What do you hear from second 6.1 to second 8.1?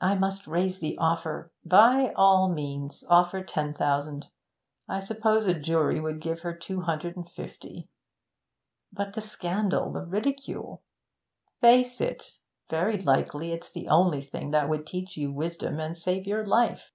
give her two hundred and fifty.'